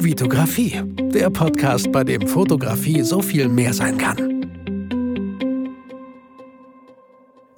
[0.00, 0.80] Vitografie,
[1.12, 4.16] der Podcast, bei dem Fotografie so viel mehr sein kann.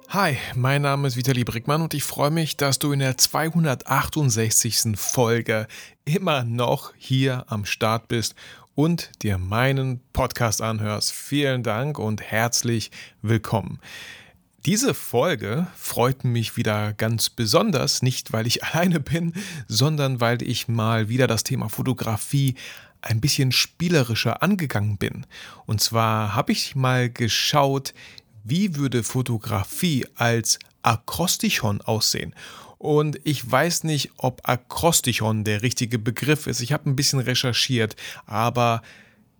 [0.09, 4.95] Hi, mein Name ist Vitali Brickmann und ich freue mich, dass du in der 268.
[4.95, 5.67] Folge
[6.03, 8.33] immer noch hier am Start bist
[8.73, 11.11] und dir meinen Podcast anhörst.
[11.11, 12.89] Vielen Dank und herzlich
[13.21, 13.79] willkommen.
[14.65, 19.33] Diese Folge freut mich wieder ganz besonders, nicht weil ich alleine bin,
[19.67, 22.55] sondern weil ich mal wieder das Thema Fotografie
[23.01, 25.25] ein bisschen spielerischer angegangen bin.
[25.65, 27.95] Und zwar habe ich mal geschaut,
[28.43, 32.35] wie würde Fotografie als Akrostichon aussehen.
[32.77, 36.61] Und ich weiß nicht, ob Akrostichon der richtige Begriff ist.
[36.61, 37.95] Ich habe ein bisschen recherchiert,
[38.27, 38.83] aber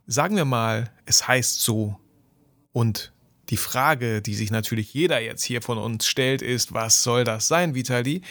[0.07, 1.99] sagen wir mal, es heißt so
[2.73, 3.11] und
[3.51, 7.49] die Frage, die sich natürlich jeder jetzt hier von uns stellt, ist, was soll das
[7.49, 8.21] sein, Vitali?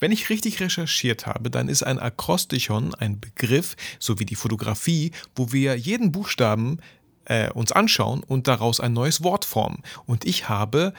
[0.00, 5.12] Wenn ich richtig recherchiert habe, dann ist ein Akrostichon ein Begriff, so wie die Fotografie,
[5.36, 6.80] wo wir jeden Buchstaben
[7.26, 9.82] äh, uns anschauen und daraus ein neues Wort formen.
[10.06, 10.92] Und ich habe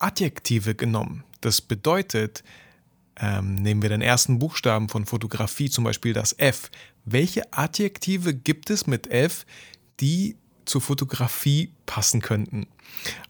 [0.00, 1.22] Adjektive genommen.
[1.40, 2.42] Das bedeutet,
[3.20, 6.70] ähm, nehmen wir den ersten Buchstaben von Fotografie, zum Beispiel das F.
[7.04, 9.46] Welche Adjektive gibt es mit F,
[10.00, 12.66] die zur Fotografie passen könnten.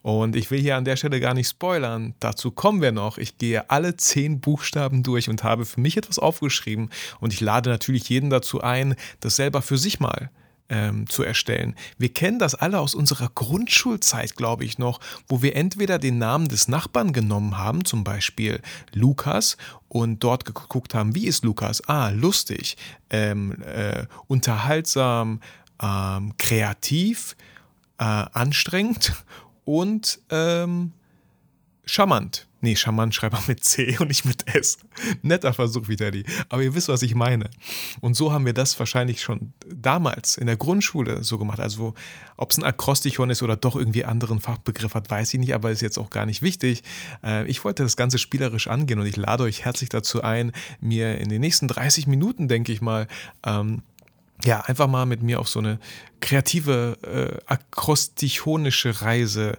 [0.03, 3.19] Und ich will hier an der Stelle gar nicht spoilern, dazu kommen wir noch.
[3.19, 7.71] Ich gehe alle zehn Buchstaben durch und habe für mich etwas aufgeschrieben und ich lade
[7.71, 10.31] natürlich jeden dazu ein, das selber für sich mal
[10.71, 11.75] ähm, zu erstellen.
[11.99, 16.49] Wir kennen das alle aus unserer Grundschulzeit, glaube ich noch, wo wir entweder den Namen
[16.49, 18.61] des Nachbarn genommen haben, zum Beispiel
[18.95, 19.57] Lukas,
[19.89, 21.83] und dort geguckt haben, wie ist Lukas?
[21.89, 22.77] Ah, lustig,
[23.11, 25.41] ähm, äh, unterhaltsam,
[25.81, 27.37] ähm, kreativ,
[27.99, 29.13] äh, anstrengend
[29.65, 30.93] und ähm,
[31.85, 32.47] charmant.
[32.63, 34.79] Nee, charmant schreibt man mit C und nicht mit S.
[35.23, 36.25] Netter Versuch, Vitali.
[36.51, 37.49] Aber ihr wisst, was ich meine.
[38.01, 41.59] Und so haben wir das wahrscheinlich schon damals in der Grundschule so gemacht.
[41.59, 41.95] Also,
[42.37, 45.71] ob es ein Akrostichon ist oder doch irgendwie anderen Fachbegriff hat, weiß ich nicht, aber
[45.71, 46.83] ist jetzt auch gar nicht wichtig.
[47.25, 51.17] Äh, ich wollte das Ganze spielerisch angehen und ich lade euch herzlich dazu ein, mir
[51.19, 53.09] in den nächsten 30 Minuten, denke ich mal,
[53.43, 53.83] ähm,
[54.45, 55.79] ja, einfach mal mit mir auf so eine
[56.21, 59.59] kreative, äh, akrostichonische Reise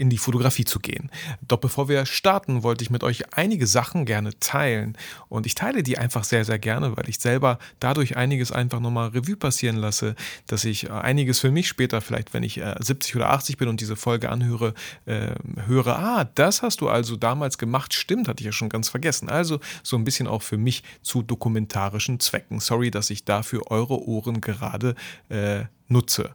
[0.00, 1.10] in die Fotografie zu gehen.
[1.46, 4.96] Doch bevor wir starten, wollte ich mit euch einige Sachen gerne teilen.
[5.28, 9.08] Und ich teile die einfach sehr, sehr gerne, weil ich selber dadurch einiges einfach nochmal
[9.08, 10.14] Revue passieren lasse,
[10.46, 13.68] dass ich äh, einiges für mich später, vielleicht wenn ich 70 äh, oder 80 bin
[13.68, 14.72] und diese Folge anhöre,
[15.04, 15.34] äh,
[15.66, 19.28] höre, ah, das hast du also damals gemacht, stimmt, hatte ich ja schon ganz vergessen.
[19.28, 22.58] Also so ein bisschen auch für mich zu dokumentarischen Zwecken.
[22.60, 24.94] Sorry, dass ich dafür eure Ohren gerade
[25.28, 26.30] äh, nutze.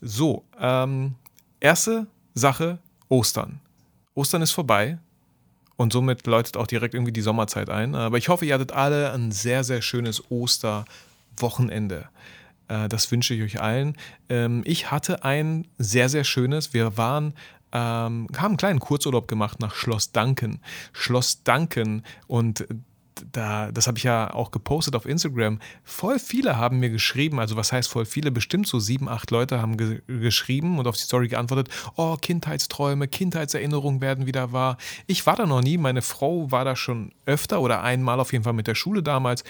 [0.00, 1.16] So, ähm,
[1.58, 2.78] erste Sache,
[3.10, 3.60] Ostern.
[4.14, 4.98] Ostern ist vorbei
[5.76, 7.94] und somit läutet auch direkt irgendwie die Sommerzeit ein.
[7.94, 12.08] Aber ich hoffe, ihr hattet alle ein sehr, sehr schönes Osterwochenende.
[12.68, 13.96] Äh, das wünsche ich euch allen.
[14.28, 16.72] Ähm, ich hatte ein sehr, sehr schönes.
[16.72, 17.34] Wir waren
[17.72, 20.60] ähm, haben einen kleinen Kurzurlaub gemacht nach Schloss Danken.
[20.92, 22.66] Schloss Danken und
[23.32, 25.58] da, das habe ich ja auch gepostet auf Instagram.
[25.84, 28.30] Voll viele haben mir geschrieben, also was heißt voll viele?
[28.30, 33.08] Bestimmt so sieben, acht Leute haben ge geschrieben und auf die Story geantwortet: Oh, Kindheitsträume,
[33.08, 34.76] Kindheitserinnerungen werden wieder wahr.
[35.06, 38.44] Ich war da noch nie, meine Frau war da schon öfter oder einmal auf jeden
[38.44, 39.44] Fall mit der Schule damals.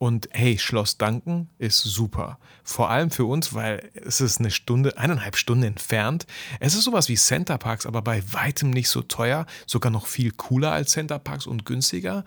[0.00, 2.38] Und hey, Schloss Danken ist super.
[2.64, 6.26] Vor allem für uns, weil es ist eine Stunde, eineinhalb Stunden entfernt.
[6.58, 10.30] Es ist sowas wie Center Parks, aber bei weitem nicht so teuer, sogar noch viel
[10.30, 12.24] cooler als Center Parks und günstiger.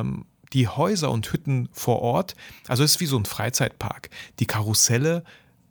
[0.00, 2.36] Ähm, die Häuser und Hütten vor Ort,
[2.68, 4.08] also es ist wie so ein Freizeitpark.
[4.38, 5.24] Die Karusselle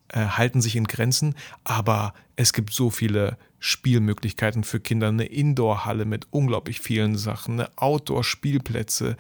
[0.09, 6.03] äh, halten sich in Grenzen, aber es gibt so viele Spielmöglichkeiten für Kinder, eine Indoor-Halle
[6.03, 9.15] mit unglaublich vielen Sachen, eine Outdoor-Spielplätze.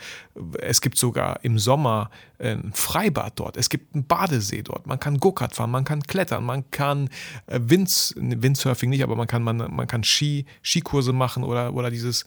[0.59, 2.09] Es gibt sogar im Sommer
[2.39, 3.55] ein Freibad dort.
[3.55, 4.85] Es gibt einen Badesee dort.
[4.85, 7.09] Man kann Go-Kart fahren, man kann klettern, man kann
[7.47, 11.89] äh, Wind, Windsurfing nicht, aber man kann, man, man kann Ski, Skikurse machen oder, oder
[11.89, 12.25] dieses,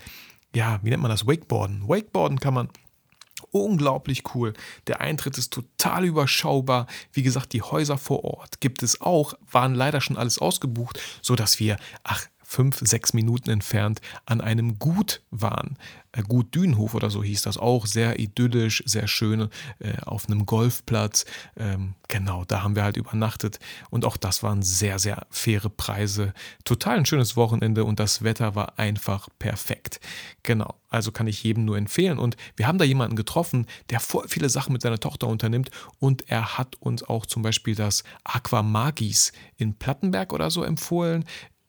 [0.55, 1.27] ja, wie nennt man das?
[1.27, 1.89] Wakeboarden.
[1.89, 2.69] Wakeboarden kann man
[3.51, 4.55] unglaublich cool.
[4.87, 6.87] Der Eintritt ist total überschaubar.
[7.13, 11.59] Wie gesagt, die Häuser vor Ort gibt es auch, waren leider schon alles ausgebucht, sodass
[11.59, 15.77] wir, ach, fünf, sechs Minuten entfernt an einem Gut waren.
[16.13, 17.87] Äh, Gut Dünenhof oder so hieß das auch.
[17.87, 19.49] Sehr idyllisch, sehr schön
[19.81, 21.27] äh, auf einem Golfplatz.
[21.57, 23.59] Ähm, genau, da haben wir halt übernachtet.
[23.91, 26.33] Und auch das waren sehr, sehr faire Preise.
[26.65, 30.01] Total ein schönes Wochenende und das Wetter war einfach perfekt.
[30.45, 32.19] Genau, also kann ich jedem nur empfehlen.
[32.19, 35.71] Und wir haben da jemanden getroffen, der voll viele Sachen mit seiner Tochter unternimmt.
[35.99, 41.25] Und er hat uns auch zum Beispiel das Aquamagis in Plattenberg oder so empfohlen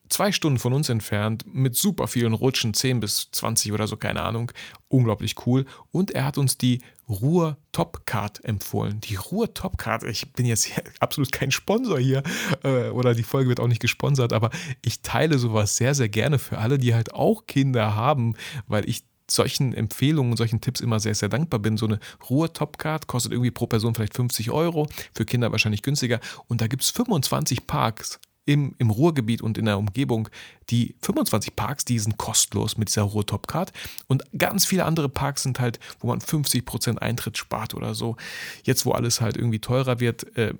[0.10, 4.22] zwei Stunden von uns entfernt, mit super vielen Rutschen, 10 bis 20 oder so, keine
[4.22, 4.52] Ahnung.
[4.88, 5.66] Unglaublich cool.
[5.92, 9.00] Und er hat uns die Ruhr Top Card empfohlen.
[9.02, 10.70] Die Ruhr Top Card, ich bin jetzt
[11.00, 12.24] absolut kein Sponsor hier
[12.64, 14.50] äh, oder die Folge wird auch nicht gesponsert, aber
[14.84, 18.36] ich teile sowas sehr, sehr gerne für alle, die halt auch Kinder haben,
[18.68, 21.78] weil ich solchen Empfehlungen und solchen Tipps immer sehr, sehr dankbar bin.
[21.78, 22.00] So eine
[22.30, 26.20] Ruhr Topcard kostet irgendwie pro Person vielleicht 50 Euro, für Kinder wahrscheinlich günstiger.
[26.48, 30.30] Und da gibt es 25 Parks im, im Ruhrgebiet und in der Umgebung.
[30.72, 33.72] Die 25 Parks, die sind kostenlos mit dieser Ruhr Topcard.
[34.08, 38.18] Und ganz viele andere Parks sind halt, wo man 50% Eintritt spart oder so.
[38.64, 40.56] Jetzt, wo alles halt irgendwie teurer wird, äh,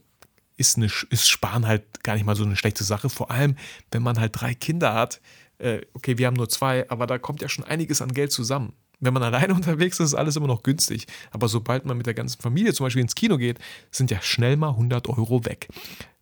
[0.58, 3.10] ist, eine, ist Sparen halt gar nicht mal so eine schlechte Sache.
[3.10, 3.56] Vor allem,
[3.92, 5.20] wenn man halt drei Kinder hat
[5.60, 8.74] äh, okay, wir haben nur zwei, aber da kommt ja schon einiges an Geld zusammen.
[9.00, 11.08] Wenn man alleine unterwegs ist, ist alles immer noch günstig.
[11.32, 13.60] Aber sobald man mit der ganzen Familie zum Beispiel ins Kino geht,
[13.92, 15.68] sind ja schnell mal 100 Euro weg.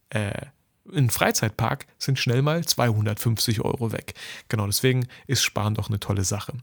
[0.09, 0.47] Äh,
[0.93, 4.13] ein Freizeitpark sind schnell mal 250 Euro weg.
[4.49, 6.53] Genau, deswegen ist Sparen doch eine tolle Sache.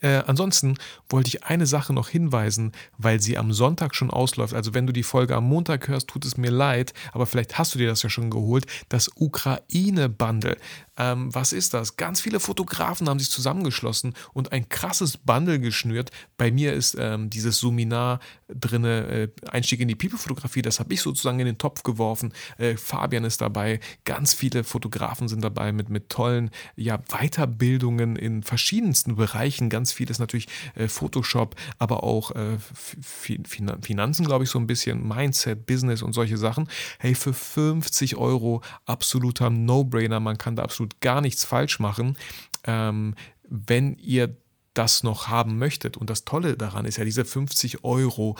[0.00, 0.76] Äh, ansonsten
[1.08, 4.54] wollte ich eine Sache noch hinweisen, weil sie am Sonntag schon ausläuft.
[4.54, 7.74] Also wenn du die Folge am Montag hörst, tut es mir leid, aber vielleicht hast
[7.74, 8.66] du dir das ja schon geholt.
[8.88, 10.58] Das Ukraine-Bundle.
[10.98, 11.96] Ähm, was ist das?
[11.96, 16.10] Ganz viele Fotografen haben sich zusammengeschlossen und ein krasses Bundle geschnürt.
[16.36, 21.00] Bei mir ist ähm, dieses Suminar drin, äh, Einstieg in die People-Fotografie, das habe ich
[21.00, 22.32] sozusagen in den Topf geworfen.
[22.56, 28.42] Äh, Fabian ist dabei, ganz viele Fotografen sind dabei mit, mit tollen ja, Weiterbildungen in
[28.42, 29.70] verschiedensten Bereichen.
[29.70, 32.58] Ganz vieles natürlich äh, Photoshop, aber auch äh,
[33.00, 36.68] Finanzen, glaube ich, so ein bisschen, Mindset, Business und solche Sachen.
[36.98, 40.20] Hey, für 50 Euro absoluter No-Brainer.
[40.20, 42.16] Man kann da absolut absolut gar nichts falsch machen,
[42.64, 43.14] ähm,
[43.48, 44.36] wenn ihr
[44.74, 45.96] das noch haben möchtet.
[45.96, 48.36] Und das Tolle daran ist ja, diese 50 Euro,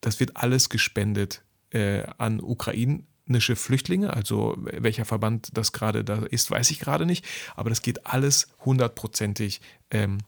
[0.00, 4.12] das wird alles gespendet äh, an ukrainische Flüchtlinge.
[4.12, 7.24] Also welcher Verband das gerade da ist, weiß ich gerade nicht.
[7.56, 9.60] Aber das geht alles hundertprozentig
[9.90, 10.18] ähm,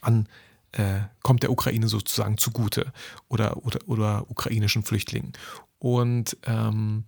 [0.00, 0.26] an,
[0.72, 2.92] äh, kommt der Ukraine sozusagen zugute
[3.28, 5.32] oder, oder, oder ukrainischen Flüchtlingen.
[5.78, 7.04] Und ähm,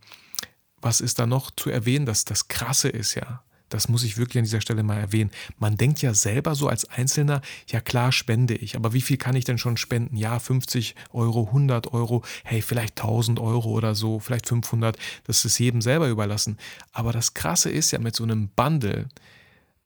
[0.81, 2.07] was ist da noch zu erwähnen?
[2.07, 3.43] dass das Krasse ist ja,
[3.73, 5.31] das muss ich wirklich an dieser Stelle mal erwähnen.
[5.59, 9.37] Man denkt ja selber so als Einzelner, ja klar spende ich, aber wie viel kann
[9.37, 10.17] ich denn schon spenden?
[10.17, 15.59] Ja, 50 Euro, 100 Euro, hey, vielleicht 1000 Euro oder so, vielleicht 500, das ist
[15.59, 16.59] jedem selber überlassen.
[16.93, 19.09] Aber das Krasse ist ja mit so einem Bundle,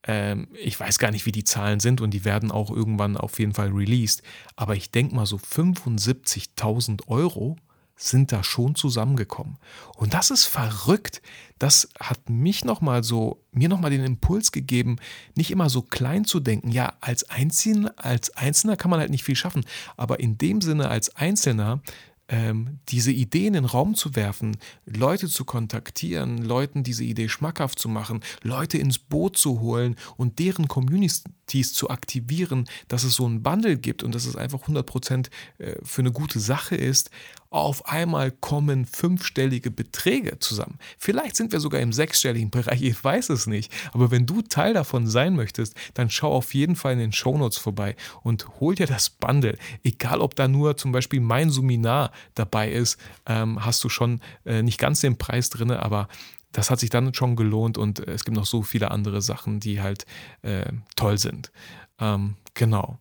[0.06, 3.38] ähm, ich weiß gar nicht, wie die Zahlen sind und die werden auch irgendwann auf
[3.38, 4.22] jeden Fall released,
[4.54, 7.56] aber ich denke mal so 75.000 Euro
[7.96, 9.56] sind da schon zusammengekommen.
[9.96, 11.22] Und das ist verrückt.
[11.58, 14.96] Das hat mich nochmal so, mir nochmal den Impuls gegeben,
[15.34, 16.70] nicht immer so klein zu denken.
[16.70, 19.64] Ja, als Einzelner, als Einzelner kann man halt nicht viel schaffen.
[19.96, 21.80] Aber in dem Sinne, als Einzelner,
[22.28, 27.78] ähm, diese Idee in den Raum zu werfen, Leute zu kontaktieren, Leuten diese Idee schmackhaft
[27.78, 33.26] zu machen, Leute ins Boot zu holen und deren Communities zu aktivieren, dass es so
[33.26, 35.28] ein Bundle gibt und dass es einfach 100%
[35.58, 37.10] äh, für eine gute Sache ist
[37.56, 40.78] auf einmal kommen fünfstellige Beträge zusammen.
[40.98, 43.72] Vielleicht sind wir sogar im sechsstelligen Bereich, ich weiß es nicht.
[43.92, 47.56] Aber wenn du Teil davon sein möchtest, dann schau auf jeden Fall in den Shownotes
[47.56, 49.56] vorbei und hol dir das Bundle.
[49.82, 54.62] Egal, ob da nur zum Beispiel mein Suminar dabei ist, ähm, hast du schon äh,
[54.62, 56.08] nicht ganz den Preis drin, aber
[56.52, 59.60] das hat sich dann schon gelohnt und äh, es gibt noch so viele andere Sachen,
[59.60, 60.06] die halt
[60.42, 61.52] äh, toll sind.
[61.98, 62.98] Ähm, genau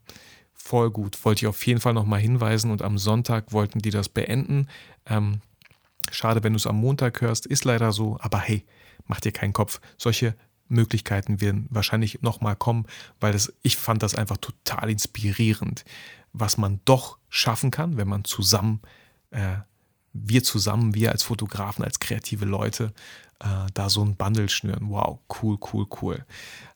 [0.65, 1.23] voll gut.
[1.23, 4.67] Wollte ich auf jeden Fall nochmal hinweisen und am Sonntag wollten die das beenden.
[5.05, 5.41] Ähm,
[6.11, 8.65] schade, wenn du es am Montag hörst, ist leider so, aber hey,
[9.05, 9.79] mach dir keinen Kopf.
[9.97, 10.35] Solche
[10.67, 12.87] Möglichkeiten werden wahrscheinlich nochmal kommen,
[13.19, 15.85] weil das, ich fand das einfach total inspirierend,
[16.33, 18.81] was man doch schaffen kann, wenn man zusammen,
[19.29, 19.57] äh,
[20.13, 22.91] wir zusammen, wir als Fotografen, als kreative Leute,
[23.39, 24.89] äh, da so ein Bundle schnüren.
[24.89, 26.25] Wow, cool, cool, cool.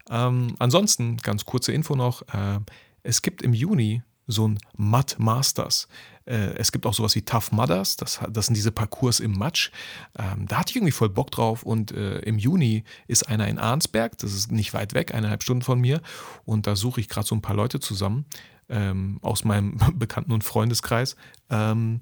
[0.10, 2.60] Ähm, ansonsten, ganz kurze Info noch, äh,
[3.04, 5.88] es gibt im Juni so ein Mud Masters.
[6.26, 9.72] Äh, es gibt auch sowas wie Tough Mudders, das, das sind diese Parcours im Matsch.
[10.18, 13.58] Ähm, da hatte ich irgendwie voll Bock drauf und äh, im Juni ist einer in
[13.58, 16.02] Arnsberg, das ist nicht weit weg, eineinhalb Stunden von mir
[16.46, 18.26] und da suche ich gerade so ein paar Leute zusammen
[18.70, 21.16] ähm, aus meinem Bekannten- und Freundeskreis,
[21.50, 22.02] ähm,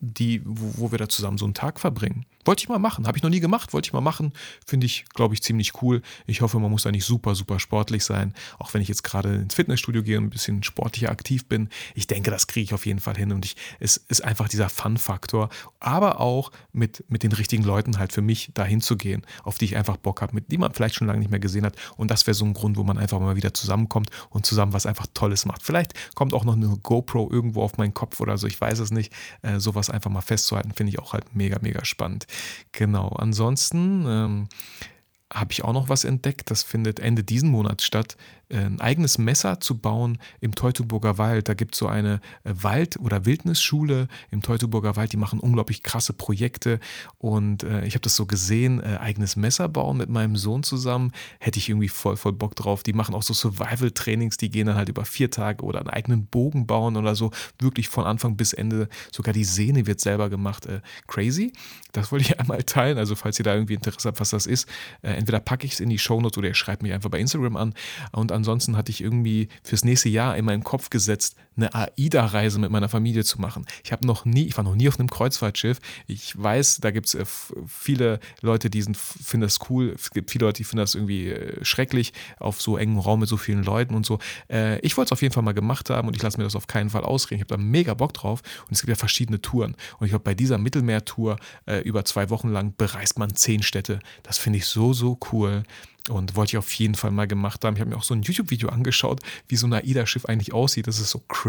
[0.00, 2.26] die, wo, wo wir da zusammen so einen Tag verbringen.
[2.48, 3.06] Wollte ich mal machen.
[3.06, 4.32] Habe ich noch nie gemacht, wollte ich mal machen.
[4.64, 6.00] Finde ich, glaube ich, ziemlich cool.
[6.26, 8.32] Ich hoffe, man muss da nicht super, super sportlich sein.
[8.58, 11.68] Auch wenn ich jetzt gerade ins Fitnessstudio gehe und ein bisschen sportlicher aktiv bin.
[11.94, 13.32] Ich denke, das kriege ich auf jeden Fall hin.
[13.32, 15.50] Und ich, es ist einfach dieser Fun-Faktor.
[15.78, 19.66] Aber auch mit, mit den richtigen Leuten halt für mich dahin zu gehen, auf die
[19.66, 21.76] ich einfach Bock habe, mit die man vielleicht schon lange nicht mehr gesehen hat.
[21.98, 24.86] Und das wäre so ein Grund, wo man einfach mal wieder zusammenkommt und zusammen was
[24.86, 25.62] einfach Tolles macht.
[25.62, 28.46] Vielleicht kommt auch noch eine GoPro irgendwo auf meinen Kopf oder so.
[28.46, 29.12] Ich weiß es nicht.
[29.42, 32.26] Äh, sowas einfach mal festzuhalten, finde ich auch halt mega, mega spannend.
[32.72, 34.48] Genau, ansonsten ähm,
[35.32, 36.50] habe ich auch noch was entdeckt.
[36.50, 38.16] Das findet Ende diesen Monats statt.
[38.50, 41.48] Ein eigenes Messer zu bauen im Teutoburger Wald.
[41.48, 45.12] Da gibt es so eine äh, Wald- oder Wildnisschule im Teutoburger Wald.
[45.12, 46.80] Die machen unglaublich krasse Projekte.
[47.18, 51.12] Und äh, ich habe das so gesehen, äh, eigenes Messer bauen mit meinem Sohn zusammen.
[51.40, 52.82] Hätte ich irgendwie voll, voll Bock drauf.
[52.82, 54.38] Die machen auch so Survival-Trainings.
[54.38, 57.30] Die gehen dann halt über vier Tage oder einen eigenen Bogen bauen oder so.
[57.58, 58.88] Wirklich von Anfang bis Ende.
[59.12, 60.64] Sogar die Sehne wird selber gemacht.
[60.64, 61.52] Äh, crazy.
[61.92, 62.96] Das wollte ich einmal teilen.
[62.96, 64.68] Also falls ihr da irgendwie Interesse habt, was das ist.
[65.02, 67.56] Äh, entweder packe ich es in die Shownotes oder ihr schreibt mich einfach bei Instagram
[67.56, 67.74] an.
[68.12, 72.70] Und ansonsten hatte ich irgendwie fürs nächste Jahr in meinen Kopf gesetzt, eine AIDA-Reise mit
[72.70, 73.66] meiner Familie zu machen.
[73.84, 75.78] Ich habe noch nie, ich war noch nie auf einem Kreuzfahrtschiff.
[76.06, 77.24] Ich weiß, da gibt es äh,
[77.66, 79.92] viele Leute, die finden das cool.
[79.94, 83.28] Es gibt viele Leute, die finden das irgendwie äh, schrecklich, auf so engem Raum mit
[83.28, 84.18] so vielen Leuten und so.
[84.50, 86.56] Äh, ich wollte es auf jeden Fall mal gemacht haben und ich lasse mir das
[86.56, 87.42] auf keinen Fall ausreden.
[87.42, 89.74] Ich habe da mega Bock drauf und es gibt ja verschiedene Touren.
[89.98, 91.36] Und ich glaube, bei dieser Mittelmeertour
[91.84, 93.98] über zwei Wochen lang bereist man zehn Städte.
[94.22, 95.64] Das finde ich so, so cool.
[96.08, 97.74] Und wollte ich auf jeden Fall mal gemacht haben.
[97.74, 100.86] Ich habe mir auch so ein YouTube-Video angeschaut, wie so ein AIDA-Schiff eigentlich aussieht.
[100.86, 101.47] Das ist so crazy,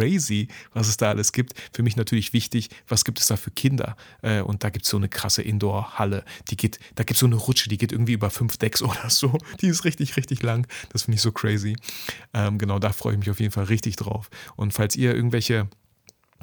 [0.74, 1.54] was es da alles gibt.
[1.74, 3.96] Für mich natürlich wichtig, was gibt es da für Kinder?
[4.22, 6.24] Äh, und da gibt es so eine krasse Indoor-Halle.
[6.50, 9.10] Die geht, da gibt es so eine Rutsche, die geht irgendwie über fünf Decks oder
[9.10, 9.38] so.
[9.62, 10.68] Die ist richtig, richtig lang.
[10.92, 11.76] Das finde ich so crazy.
[12.34, 14.30] Ähm, genau, da freue ich mich auf jeden Fall richtig drauf.
[14.56, 15.68] Und falls ihr irgendwelche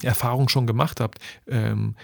[0.03, 1.97] Erfahrungen schon gemacht habt, ähm,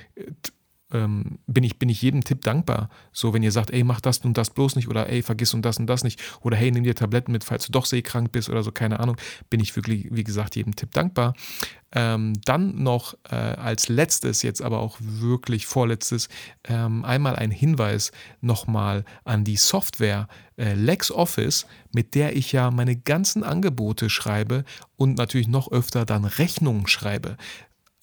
[0.92, 2.88] ähm, bin, ich, bin ich jedem Tipp dankbar.
[3.12, 5.62] So, wenn ihr sagt, ey, mach das und das bloß nicht oder ey, vergiss und
[5.62, 8.48] das und das nicht oder hey, nimm dir Tabletten mit, falls du doch seekrank bist
[8.48, 9.16] oder so, keine Ahnung,
[9.50, 11.34] bin ich wirklich, wie gesagt, jedem Tipp dankbar.
[11.94, 16.30] Ähm, dann noch äh, als letztes, jetzt aber auch wirklich vorletztes,
[16.64, 22.96] ähm, einmal ein Hinweis nochmal an die Software äh, LexOffice, mit der ich ja meine
[22.96, 24.64] ganzen Angebote schreibe
[24.96, 27.36] und natürlich noch öfter dann Rechnungen schreibe.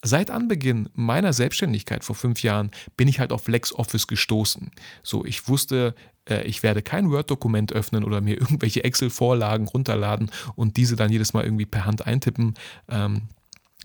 [0.02, 4.70] Seit Anbeginn meiner Selbstständigkeit vor fünf Jahren bin ich halt auf LexOffice gestoßen.
[5.02, 5.94] So, ich wusste,
[6.28, 11.34] äh, ich werde kein Word-Dokument öffnen oder mir irgendwelche Excel-Vorlagen runterladen und diese dann jedes
[11.34, 12.54] Mal irgendwie per Hand eintippen.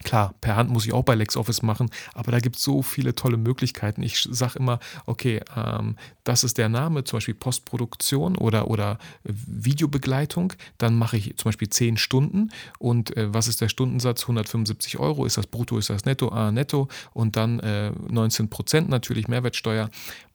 [0.06, 3.16] Klar, per Hand muss ich auch bei LexOffice machen, aber da gibt es so viele
[3.16, 4.04] tolle Möglichkeiten.
[4.04, 10.54] Ich sage immer, okay, ähm, das ist der Name, zum Beispiel Postproduktion oder, oder Videobegleitung.
[10.78, 14.22] Dann mache ich zum Beispiel 10 Stunden und äh, was ist der Stundensatz?
[14.22, 15.26] 175 Euro.
[15.26, 16.30] Ist das brutto, ist das netto?
[16.30, 16.88] Ah, netto.
[17.14, 19.90] Und dann äh, 19 Prozent natürlich Mehrwertsteuer.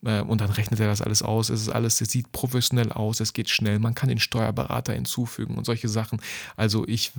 [0.05, 1.49] Äh, und dann rechnet er das alles aus.
[1.51, 3.79] Es ist alles, es sieht professionell aus, es geht schnell.
[3.79, 6.21] Man kann den Steuerberater hinzufügen und solche Sachen.
[6.57, 7.13] Also ich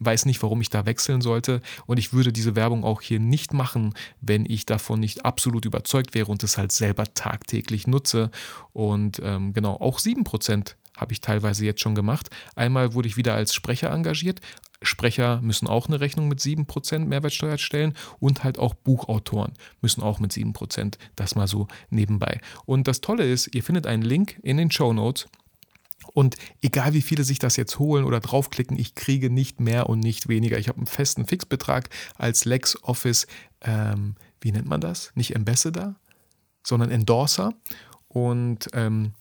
[0.00, 1.60] weiß nicht, warum ich da wechseln sollte.
[1.86, 6.14] Und ich würde diese Werbung auch hier nicht machen, wenn ich davon nicht absolut überzeugt
[6.14, 8.30] wäre und es halt selber tagtäglich nutze.
[8.72, 12.28] Und ähm, genau, auch 7% habe ich teilweise jetzt schon gemacht.
[12.56, 14.40] Einmal wurde ich wieder als Sprecher engagiert.
[14.82, 20.20] Sprecher müssen auch eine Rechnung mit 7% Mehrwertsteuer stellen und halt auch Buchautoren müssen auch
[20.20, 20.94] mit 7%.
[21.16, 22.40] Das mal so nebenbei.
[22.64, 25.26] Und das Tolle ist, ihr findet einen Link in den Show Notes
[26.12, 30.00] und egal wie viele sich das jetzt holen oder draufklicken, ich kriege nicht mehr und
[30.00, 30.58] nicht weniger.
[30.58, 33.26] Ich habe einen festen Fixbetrag als LexOffice,
[33.62, 35.12] ähm, wie nennt man das?
[35.14, 35.96] Nicht Ambassador,
[36.62, 37.54] sondern Endorser.
[38.08, 39.12] Und ähm,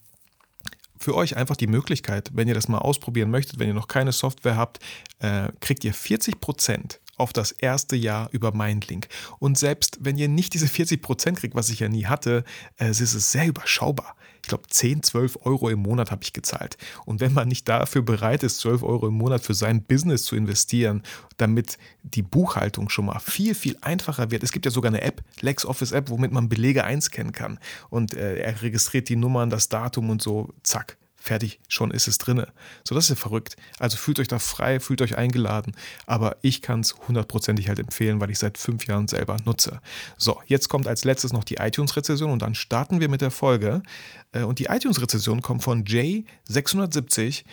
[1.00, 4.12] für euch einfach die Möglichkeit, wenn ihr das mal ausprobieren möchtet, wenn ihr noch keine
[4.12, 4.80] Software habt,
[5.20, 9.08] äh, kriegt ihr 40% auf das erste Jahr über Mindlink.
[9.40, 12.44] Und selbst wenn ihr nicht diese 40% kriegt, was ich ja nie hatte,
[12.78, 14.16] äh, es ist sehr überschaubar
[14.48, 16.78] ich glaube, 10, 12 Euro im Monat habe ich gezahlt.
[17.04, 20.38] Und wenn man nicht dafür bereit ist, 12 Euro im Monat für sein Business zu
[20.38, 21.04] investieren,
[21.36, 24.44] damit die Buchhaltung schon mal viel, viel einfacher wird.
[24.44, 27.60] Es gibt ja sogar eine App, LexOffice App, womit man Belege einscannen kann.
[27.90, 32.18] Und äh, er registriert die Nummern, das Datum und so, zack fertig, schon ist es
[32.18, 32.48] drinne.
[32.84, 33.56] So, das ist ja verrückt.
[33.80, 35.76] Also fühlt euch da frei, fühlt euch eingeladen.
[36.06, 39.80] Aber ich kann es hundertprozentig halt empfehlen, weil ich seit fünf Jahren selber nutze.
[40.18, 43.84] So, jetzt kommt als letztes noch die iTunes-Rezession und dann starten wir mit der Folge.
[44.32, 47.44] Äh, und die iTunes-Rezession kommt von J670.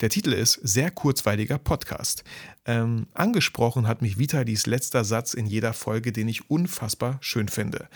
[0.00, 2.24] Der Titel ist Sehr kurzweiliger Podcast.
[2.66, 7.88] Ähm, angesprochen hat mich Vitalis letzter Satz in jeder Folge, den ich unfassbar schön finde.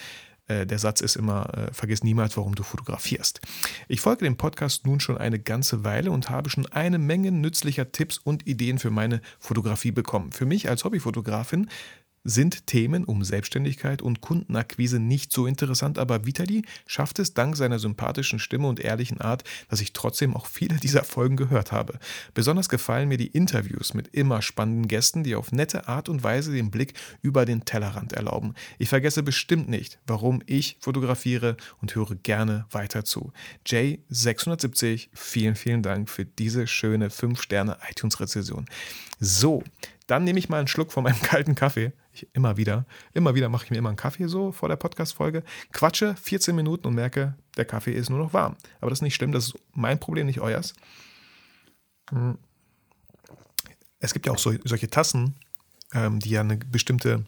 [0.49, 3.41] Äh, der Satz ist immer, äh, vergiss niemals, warum du fotografierst.
[3.87, 7.93] Ich folge dem Podcast nun schon eine ganze Weile und habe schon eine Menge nützlicher
[7.93, 10.33] Tipps und Ideen für meine Fotografie bekommen.
[10.33, 11.69] Für mich als Hobbyfotografin
[12.29, 17.79] sind Themen um Selbstständigkeit und Kundenakquise nicht so interessant, aber Vitali schafft es dank seiner
[17.79, 21.99] sympathischen Stimme und ehrlichen Art, dass ich trotzdem auch viele dieser Folgen gehört habe.
[22.35, 26.53] Besonders gefallen mir die Interviews mit immer spannenden Gästen, die auf nette Art und Weise
[26.53, 26.93] den Blick
[27.23, 28.53] über den Tellerrand erlauben.
[28.79, 33.33] Ich vergesse bestimmt nicht, warum ich fotografiere und höre gerne weiter zu.
[33.67, 38.67] J670, vielen, vielen Dank für diese schöne 5-Sterne-iTunes-Rezession.
[39.19, 39.65] So,
[40.09, 41.93] Dann nehme ich mal einen Schluck von meinem kalten Kaffee.
[42.13, 45.45] Ich, immer wieder, immer wieder mache ich mir immer einen Kaffee so vor der Podcast-Folge.
[45.73, 48.57] Quatsche 14 Minuten und merke, der Kaffee ist nur noch warm.
[48.81, 50.75] Aber das ist nicht schlimm, das ist mein Problem, nicht euers.
[52.11, 52.39] Hm.
[54.01, 55.37] Es gibt ja auch so, solche Tassen,
[55.93, 57.25] ähm, die ja eine bestimmte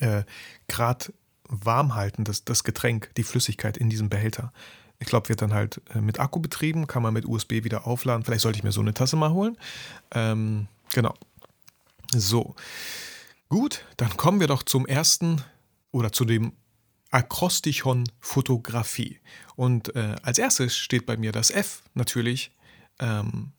[0.00, 0.22] äh,
[0.68, 1.12] Grad
[1.48, 4.52] warm halten, das, das Getränk, die Flüssigkeit in diesem Behälter.
[4.98, 8.24] Ich glaube, wird dann halt äh, mit Akku betrieben, kann man mit USB wieder aufladen.
[8.24, 9.58] Vielleicht sollte ich mir so eine Tasse mal holen.
[10.12, 11.14] Ähm, genau.
[12.14, 12.54] So.
[13.48, 15.42] Gut, dann kommen wir doch zum ersten
[15.90, 16.52] oder zu dem
[17.10, 19.20] Akrostichon Fotografie.
[19.56, 22.52] Und äh, als erstes steht bei mir das F natürlich
[22.98, 23.52] ähm,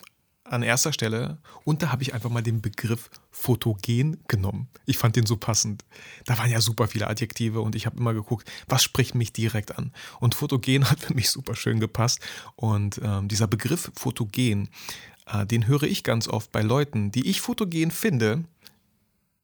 [0.43, 4.67] an erster Stelle und da habe ich einfach mal den Begriff fotogen genommen.
[4.85, 5.85] Ich fand den so passend.
[6.25, 9.77] Da waren ja super viele Adjektive und ich habe immer geguckt, was spricht mich direkt
[9.77, 9.93] an.
[10.19, 12.19] Und fotogen hat für mich super schön gepasst
[12.55, 14.69] und ähm, dieser Begriff fotogen,
[15.45, 18.43] den höre ich ganz oft bei Leuten, die ich fotogen finde,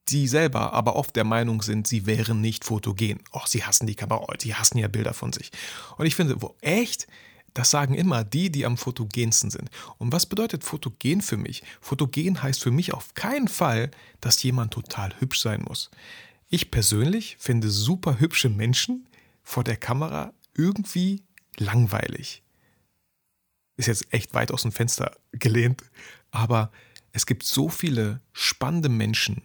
[0.08, 3.20] die selber aber oft der Meinung sind, sie wären nicht fotogen.
[3.32, 5.50] Oh, sie hassen die Kamera, oh, sie hassen ja Bilder von sich.
[5.96, 7.06] Und ich finde, wo echt?
[7.54, 9.70] Das sagen immer die, die am fotogensten sind.
[9.98, 11.64] Und was bedeutet fotogen für mich?
[11.80, 15.90] Fotogen heißt für mich auf keinen Fall, dass jemand total hübsch sein muss.
[16.48, 19.08] Ich persönlich finde super hübsche Menschen
[19.42, 21.22] vor der Kamera irgendwie
[21.58, 22.42] langweilig.
[23.80, 25.82] Ist jetzt echt weit aus dem Fenster gelehnt,
[26.30, 26.70] aber
[27.12, 29.42] es gibt so viele spannende Menschen,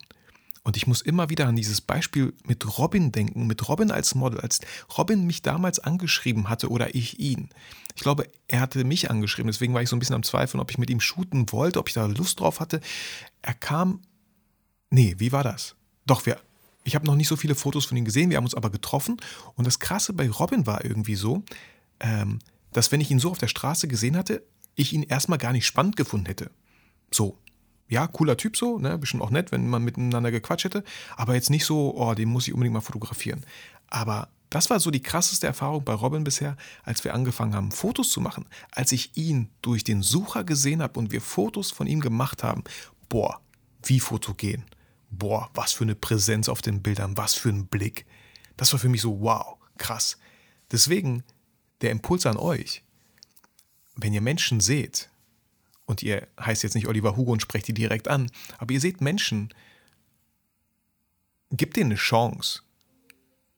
[0.65, 4.42] und ich muss immer wieder an dieses Beispiel mit Robin denken, mit Robin als Model,
[4.42, 4.62] als
[4.98, 7.50] Robin mich damals angeschrieben hatte oder ich ihn.
[7.96, 10.72] Ich glaube, er hatte mich angeschrieben, deswegen war ich so ein bisschen am Zweifeln, ob
[10.72, 12.82] ich mit ihm shooten wollte, ob ich da Lust drauf hatte.
[13.44, 14.01] Er kam.
[14.89, 15.75] Nee, wie war das?
[16.08, 16.39] Doch, wir.
[16.84, 19.18] Ich habe noch nicht so viele Fotos von ihm gesehen, wir haben uns aber getroffen.
[19.54, 21.44] Und das Krasse bei Robin war irgendwie so,
[22.00, 22.39] ähm,
[22.75, 24.44] dass wenn ich ihn so auf der Straße gesehen hatte,
[24.75, 26.51] ich ihn erstmal gar nicht spannend gefunden hätte.
[27.10, 27.38] So,
[27.88, 30.84] ja, cooler Typ so, ne, bestimmt auch nett, wenn man miteinander gequatscht hätte,
[31.15, 33.46] aber jetzt nicht so, oh, den muss ich unbedingt mal fotografieren.
[33.88, 38.10] Aber das war so die krasseste Erfahrung bei Robin bisher, als wir angefangen haben, Fotos
[38.10, 38.46] zu machen.
[38.72, 42.65] Als ich ihn durch den Sucher gesehen habe und wir Fotos von ihm gemacht haben.
[43.08, 43.39] Boah,
[43.84, 44.65] wie fotogen.
[45.12, 48.05] Boah, was für eine Präsenz auf den Bildern, was für ein Blick.
[48.58, 50.17] Das war für mich so, wow, krass.
[50.72, 51.24] Deswegen
[51.82, 52.84] der Impuls an euch.
[53.96, 55.09] Wenn ihr Menschen seht,
[55.85, 59.01] und ihr heißt jetzt nicht Oliver Hugo und sprecht die direkt an, aber ihr seht
[59.01, 59.53] Menschen,
[61.51, 62.61] gebt denen eine Chance.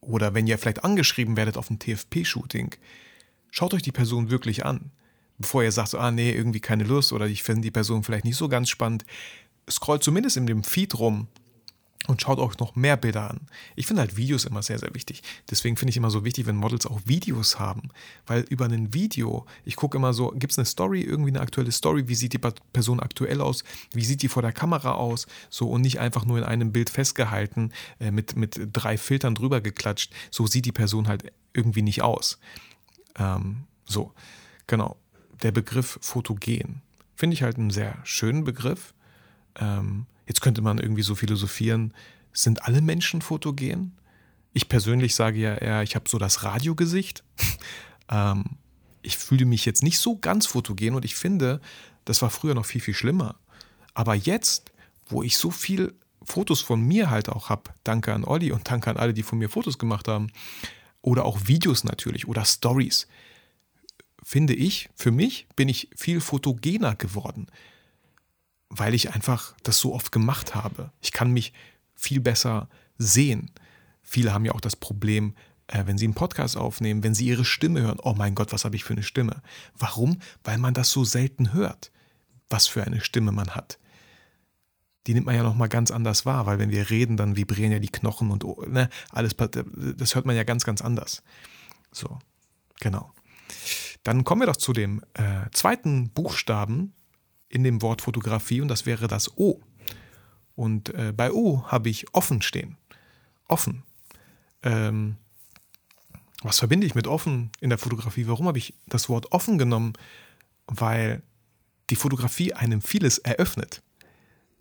[0.02, 2.76] Oder wenn ihr vielleicht angeschrieben werdet auf ein TFP-Shooting,
[3.52, 4.92] schaut euch die Person wirklich an.
[5.38, 8.38] Bevor ihr sagt, ah nee, irgendwie keine Lust oder ich finde die Person vielleicht nicht
[8.38, 9.06] so ganz spannend,
[9.70, 11.28] scrollt zumindest in dem Feed rum
[12.08, 13.42] und schaut euch noch mehr Bilder an.
[13.76, 15.22] Ich finde halt Videos immer sehr, sehr wichtig.
[15.50, 17.90] Deswegen finde ich immer so wichtig, wenn Models auch Videos haben.
[18.26, 21.72] Weil über ein Video, ich gucke immer so, gibt es eine Story, irgendwie eine aktuelle
[21.72, 25.70] Story, wie sieht die Person aktuell aus, wie sieht die vor der Kamera aus, so
[25.70, 30.14] und nicht einfach nur in einem Bild festgehalten, äh, mit, mit drei Filtern drüber geklatscht.
[30.32, 32.40] So sieht die Person halt irgendwie nicht aus.
[33.18, 34.14] Ähm, so,
[34.66, 34.98] genau.
[35.44, 36.82] Der Begriff fotogen
[37.16, 38.94] finde ich halt einen sehr schönen Begriff.
[39.60, 41.94] Ähm, Jetzt könnte man irgendwie so philosophieren,
[42.34, 43.98] sind alle Menschen fotogen?
[44.54, 47.24] Ich persönlich sage ja eher, ich habe so das Radiogesicht.
[48.12, 48.58] ähm,
[49.02, 51.62] ich fühle mich jetzt nicht so ganz fotogen und ich finde,
[52.06, 53.36] das war früher noch viel, viel schlimmer.
[53.94, 54.72] Aber jetzt,
[55.08, 58.90] wo ich so viel Fotos von mir halt auch habe, danke an Olli und danke
[58.90, 60.28] an alle, die von mir Fotos gemacht haben,
[61.02, 63.08] oder auch Videos natürlich oder Stories,
[64.22, 67.48] finde ich, für mich bin ich viel fotogener geworden
[68.70, 70.92] weil ich einfach das so oft gemacht habe.
[71.02, 71.54] Ich kann mich
[71.96, 73.52] viel besser sehen.
[74.02, 75.36] Viele haben ja auch das Problem,
[75.68, 78.00] äh, wenn sie einen Podcast aufnehmen, wenn sie ihre Stimme hören.
[78.02, 79.42] Oh mein Gott, was habe ich für eine Stimme?
[79.78, 80.20] Warum?
[80.44, 81.92] Weil man das so selten hört,
[82.50, 83.80] was für eine Stimme man hat.
[85.06, 87.80] Die nimmt man ja nochmal ganz anders wahr, weil wenn wir reden, dann vibrieren ja
[87.80, 89.36] die Knochen und ne, alles,
[89.96, 91.24] das hört man ja ganz, ganz anders.
[91.94, 92.20] So,
[92.82, 93.14] genau.
[94.04, 96.94] Dann kommen wir doch zu dem äh, zweiten Buchstaben
[97.50, 99.62] in dem Wort Fotografie und das wäre das O.
[100.56, 102.78] Und äh, bei O habe ich offen stehen.
[103.48, 103.84] Offen.
[104.64, 105.18] Ähm,
[106.44, 108.28] was verbinde ich mit offen in der Fotografie?
[108.28, 109.94] Warum habe ich das Wort offen genommen?
[110.68, 111.24] Weil
[111.90, 113.82] die Fotografie einem vieles eröffnet.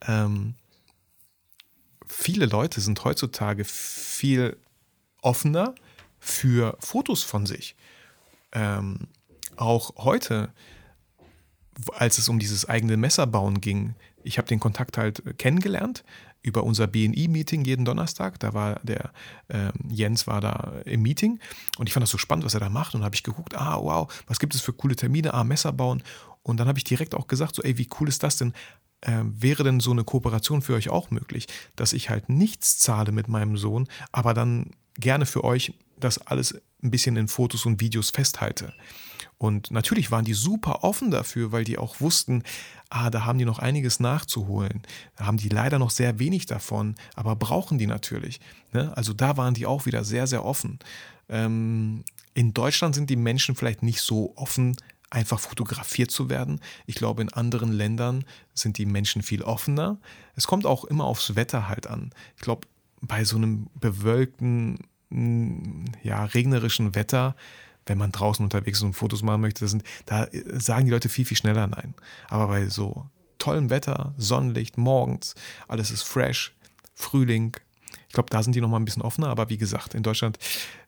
[0.07, 0.55] Ähm,
[2.07, 4.57] viele Leute sind heutzutage viel
[5.23, 5.75] offener
[6.19, 7.75] für Fotos von sich.
[8.53, 9.09] Ähm,
[9.57, 10.53] auch heute
[11.95, 16.05] als es um dieses eigene Messerbauen ging, ich habe den Kontakt halt kennengelernt
[16.43, 18.39] über unser BNI-Meeting jeden Donnerstag.
[18.41, 19.11] Da war der
[19.49, 21.39] äh, Jens war da im Meeting
[21.79, 22.95] und ich fand das so spannend, was er da macht.
[22.95, 25.35] Und habe ich geguckt, ah, wow, was gibt es für coole Termine?
[25.35, 26.03] Ah, Messer bauen.
[26.43, 28.53] Und dann habe ich direkt auch gesagt, so, ey, wie cool ist das denn?
[29.03, 33.13] äh, wäre denn so eine Kooperation für euch auch möglich, dass ich halt nichts zahle
[33.13, 37.81] mit meinem Sohn, aber dann gerne für euch das alles ein bisschen in Fotos und
[37.81, 38.73] Videos festhalte.
[39.39, 42.43] Und natürlich waren die super offen dafür, weil die auch wussten,
[42.89, 44.83] ah, da haben die noch einiges nachzuholen.
[45.17, 48.41] Da haben die leider noch sehr wenig davon, aber brauchen die natürlich.
[48.73, 48.97] Ne?
[48.97, 50.79] Also da waren die auch wieder sehr, sehr offen.
[51.29, 54.77] Ähm, in Deutschland sind die Menschen vielleicht nicht so offen,
[55.11, 56.61] einfach fotografiert zu werden.
[56.87, 59.99] Ich glaube, in anderen Ländern sind die Menschen viel offener.
[60.35, 62.11] Es kommt auch immer aufs Wetter halt an.
[62.37, 62.67] Ich glaube,
[63.01, 64.79] bei so einem bewölkten,
[66.03, 67.37] ja, regnerischen Wetter
[67.87, 71.09] wenn man draußen unterwegs ist und Fotos machen möchte, sind, da äh, sagen die Leute
[71.09, 71.95] viel, viel schneller Nein.
[72.29, 73.07] Aber bei so
[73.39, 75.35] tollem Wetter, Sonnenlicht, morgens,
[75.69, 76.55] alles ist fresh,
[76.95, 77.57] Frühling,
[78.09, 80.39] ich glaube, da sind die nochmal ein bisschen offener, aber wie gesagt, in Deutschland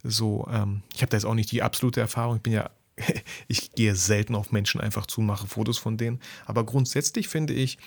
[0.02, 2.70] so, ähm, ich habe da jetzt auch nicht die absolute Erfahrung, ich bin ja,
[3.48, 7.78] ich gehe selten auf Menschen einfach zu, mache Fotos von denen, aber grundsätzlich finde ich,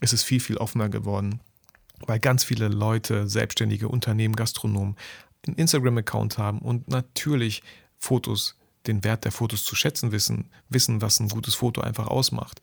[0.00, 1.40] es ist viel, viel offener geworden,
[2.06, 4.96] weil ganz viele Leute, selbstständige Unternehmen, Gastronomen,
[5.46, 7.62] einen Instagram-Account haben und natürlich
[7.98, 8.56] Fotos,
[8.86, 12.60] den Wert der Fotos zu schätzen wissen, wissen, was ein gutes Foto einfach ausmacht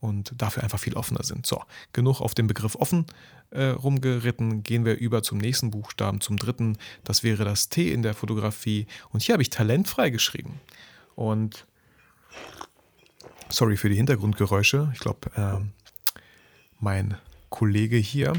[0.00, 1.46] und dafür einfach viel offener sind.
[1.46, 3.06] So, genug auf den Begriff offen
[3.50, 6.76] äh, rumgeritten, gehen wir über zum nächsten Buchstaben, zum dritten.
[7.04, 8.86] Das wäre das T in der Fotografie.
[9.10, 10.60] Und hier habe ich talentfrei geschrieben.
[11.14, 11.66] Und
[13.48, 14.90] sorry für die Hintergrundgeräusche.
[14.94, 15.64] Ich glaube, äh,
[16.80, 17.16] mein
[17.48, 18.34] Kollege hier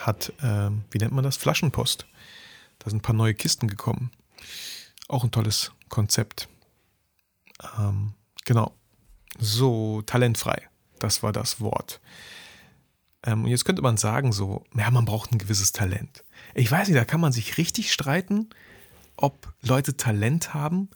[0.00, 1.36] hat, äh, wie nennt man das?
[1.36, 2.06] Flaschenpost.
[2.78, 4.10] Da sind ein paar neue Kisten gekommen.
[5.08, 6.48] Auch ein tolles Konzept.
[7.78, 8.12] Ähm,
[8.44, 8.72] genau.
[9.38, 10.68] So, talentfrei.
[10.98, 12.00] Das war das Wort.
[13.24, 16.24] Ähm, und jetzt könnte man sagen, so, ja, man braucht ein gewisses Talent.
[16.54, 18.48] Ich weiß nicht, da kann man sich richtig streiten,
[19.16, 20.88] ob Leute Talent haben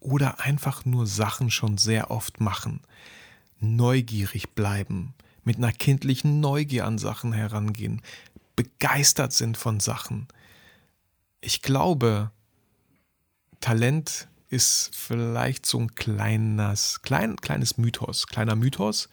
[0.00, 2.80] oder einfach nur Sachen schon sehr oft machen.
[3.60, 8.02] Neugierig bleiben, mit einer kindlichen Neugier an Sachen herangehen,
[8.56, 10.28] begeistert sind von Sachen.
[11.40, 12.32] Ich glaube,
[13.60, 19.08] Talent ist vielleicht so ein kleines, klein, kleines Mythos, kleiner Mythos.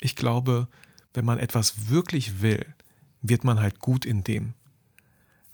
[0.00, 0.68] Ich glaube,
[1.14, 2.74] wenn man etwas wirklich will,
[3.22, 4.54] wird man halt gut in dem.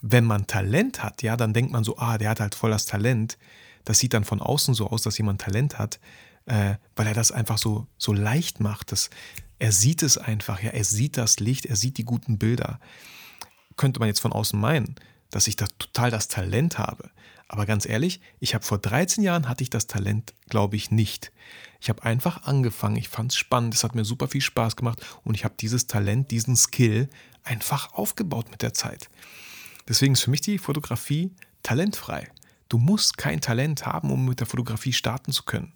[0.01, 2.85] Wenn man Talent hat, ja, dann denkt man so, ah, der hat halt voll das
[2.85, 3.37] Talent.
[3.85, 5.99] Das sieht dann von außen so aus, dass jemand Talent hat,
[6.45, 8.91] äh, weil er das einfach so, so leicht macht.
[8.91, 9.09] Das,
[9.59, 12.79] er sieht es einfach, ja, er sieht das Licht, er sieht die guten Bilder.
[13.77, 14.95] Könnte man jetzt von außen meinen,
[15.29, 17.09] dass ich da total das Talent habe.
[17.53, 21.31] Aber ganz ehrlich, ich habe vor 13 Jahren hatte ich das Talent, glaube ich, nicht.
[21.79, 25.05] Ich habe einfach angefangen, ich fand es spannend, es hat mir super viel Spaß gemacht
[25.23, 27.11] und ich habe dieses Talent, diesen Skill
[27.43, 29.07] einfach aufgebaut mit der Zeit.
[29.87, 32.27] Deswegen ist für mich die Fotografie talentfrei.
[32.69, 35.73] Du musst kein Talent haben, um mit der Fotografie starten zu können.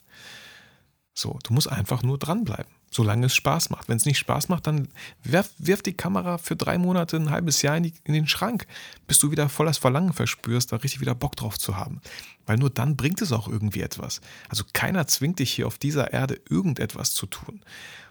[1.13, 3.89] So, du musst einfach nur dranbleiben solange es Spaß macht.
[3.89, 4.87] Wenn es nicht Spaß macht, dann
[5.23, 8.65] wirf, wirf die Kamera für drei Monate, ein halbes Jahr in, die, in, den Schrank,
[9.07, 12.01] bis du wieder voll das Verlangen verspürst, da richtig wieder Bock drauf zu haben.
[12.45, 14.21] Weil nur dann bringt es auch irgendwie etwas.
[14.49, 17.61] Also keiner zwingt dich hier auf dieser Erde irgendetwas zu tun.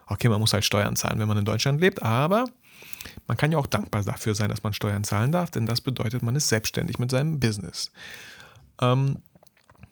[0.07, 2.45] Okay, man muss halt Steuern zahlen, wenn man in Deutschland lebt, aber
[3.27, 6.23] man kann ja auch dankbar dafür sein, dass man Steuern zahlen darf, denn das bedeutet,
[6.23, 7.91] man ist selbstständig mit seinem Business.
[8.81, 9.19] Ähm,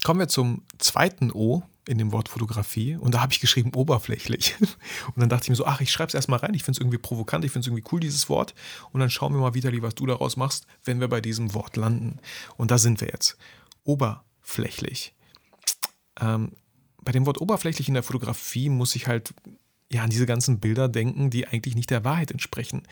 [0.04, 4.56] kommen wir zum zweiten O in dem Wort Fotografie und da habe ich geschrieben oberflächlich.
[4.60, 6.80] Und dann dachte ich mir so, ach, ich schreibe es erstmal rein, ich finde es
[6.80, 8.54] irgendwie provokant, ich finde es irgendwie cool, dieses Wort.
[8.92, 11.76] Und dann schauen wir mal wieder, was du daraus machst, wenn wir bei diesem Wort
[11.76, 12.18] landen.
[12.56, 13.36] Und da sind wir jetzt.
[13.84, 15.14] Oberflächlich.
[16.20, 16.52] Ähm,
[17.02, 19.34] bei dem Wort oberflächlich in der Fotografie muss ich halt
[19.92, 22.82] ja an diese ganzen Bilder denken, die eigentlich nicht der Wahrheit entsprechen.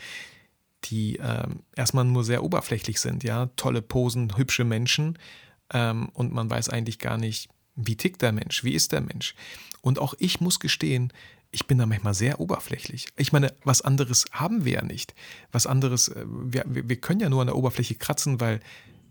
[0.85, 3.47] Die ähm, erstmal nur sehr oberflächlich sind, ja.
[3.55, 5.17] Tolle Posen, hübsche Menschen.
[5.71, 8.63] Ähm, und man weiß eigentlich gar nicht, wie tickt der Mensch?
[8.63, 9.35] Wie ist der Mensch?
[9.81, 11.11] Und auch ich muss gestehen,
[11.51, 13.07] ich bin da manchmal sehr oberflächlich.
[13.15, 15.13] Ich meine, was anderes haben wir ja nicht.
[15.51, 18.59] Was anderes, äh, wir, wir können ja nur an der Oberfläche kratzen, weil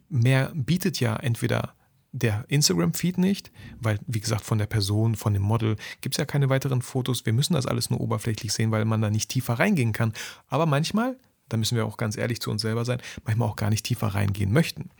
[0.08, 1.74] mehr bietet ja entweder
[2.10, 6.26] der Instagram-Feed nicht, weil, wie gesagt, von der Person, von dem Model gibt es ja
[6.26, 7.24] keine weiteren Fotos.
[7.24, 10.12] Wir müssen das alles nur oberflächlich sehen, weil man da nicht tiefer reingehen kann.
[10.48, 11.16] Aber manchmal,
[11.48, 14.08] da müssen wir auch ganz ehrlich zu uns selber sein, manchmal auch gar nicht tiefer
[14.08, 14.90] reingehen möchten.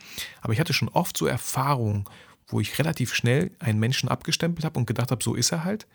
[0.40, 2.05] Aber ich hatte schon oft so Erfahrungen,
[2.46, 5.87] wo ich relativ schnell einen Menschen abgestempelt habe und gedacht habe, so ist er halt.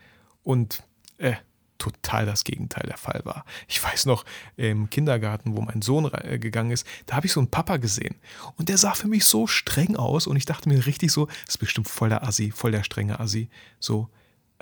[0.43, 0.83] Und
[1.17, 1.35] äh,
[1.77, 3.45] total das Gegenteil der Fall war.
[3.67, 7.39] Ich weiß noch, im Kindergarten, wo mein Sohn äh, gegangen ist, da habe ich so
[7.39, 8.15] einen Papa gesehen.
[8.55, 11.55] Und der sah für mich so streng aus und ich dachte mir richtig so, das
[11.55, 13.49] ist bestimmt voll der Assi, voll der strenge Assi.
[13.79, 14.09] So,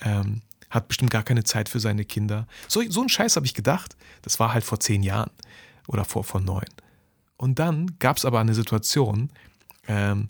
[0.02, 2.48] ähm, hat bestimmt gar keine Zeit für seine Kinder.
[2.68, 3.96] So, so einen Scheiß habe ich gedacht.
[4.22, 5.32] Das war halt vor zehn Jahren
[5.88, 6.66] oder vor, vor neun.
[7.38, 9.30] Und dann gab es aber eine Situation,
[9.88, 10.30] ähm,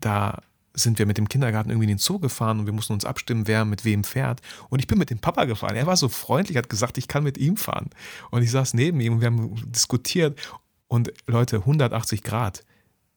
[0.00, 0.42] da
[0.76, 3.46] sind wir mit dem Kindergarten irgendwie in den Zoo gefahren und wir mussten uns abstimmen,
[3.46, 4.40] wer mit wem fährt.
[4.68, 5.74] Und ich bin mit dem Papa gefahren.
[5.74, 7.90] Er war so freundlich, hat gesagt, ich kann mit ihm fahren.
[8.30, 10.38] Und ich saß neben ihm und wir haben diskutiert.
[10.86, 12.64] Und Leute, 180 Grad.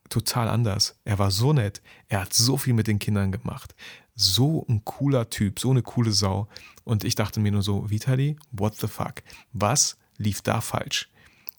[0.08, 0.98] Total anders.
[1.04, 1.82] Er war so nett.
[2.08, 3.76] Er hat so viel mit den Kindern gemacht.
[4.16, 6.48] So ein cooler Typ, so eine coole Sau.
[6.84, 9.22] Und ich dachte mir nur so, Vitali, what the fuck?
[9.54, 11.10] Was lief da falsch?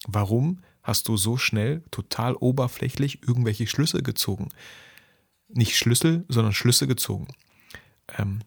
[0.07, 4.49] Warum hast du so schnell, total oberflächlich irgendwelche Schlüsse gezogen?
[5.53, 7.27] Nicht Schlüssel, sondern Schlüsse gezogen.
[8.17, 8.41] Ähm,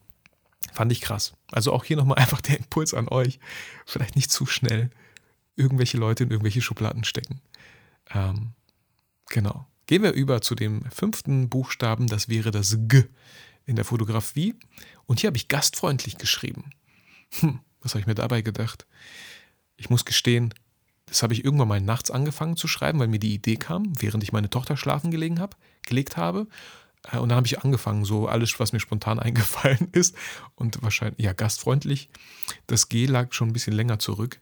[0.72, 1.34] fand ich krass.
[1.50, 3.38] Also auch hier nochmal einfach der Impuls an euch.
[3.86, 4.90] Vielleicht nicht zu schnell
[5.56, 7.40] irgendwelche Leute in irgendwelche Schubladen stecken.
[8.12, 8.52] Ähm,
[9.28, 9.66] genau.
[9.86, 13.04] Gehen wir über zu dem fünften Buchstaben, das wäre das G
[13.66, 14.54] in der Fotografie.
[15.06, 16.70] Und hier habe ich gastfreundlich geschrieben.
[17.40, 18.86] Hm, was habe ich mir dabei gedacht?
[19.76, 20.54] Ich muss gestehen,
[21.06, 24.22] das habe ich irgendwann mal nachts angefangen zu schreiben, weil mir die Idee kam, während
[24.22, 26.46] ich meine Tochter schlafen gelegen habe, gelegt habe.
[27.10, 30.14] Äh, und dann habe ich angefangen, so alles, was mir spontan eingefallen ist.
[30.54, 32.08] Und wahrscheinlich, ja, gastfreundlich.
[32.66, 34.40] Das G lag schon ein bisschen länger zurück.